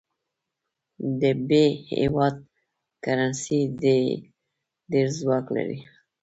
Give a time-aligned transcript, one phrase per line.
[1.19, 1.49] د ب
[1.99, 2.35] هیواد
[3.03, 3.59] کرنسي
[4.91, 5.79] ډېر ځواک لري.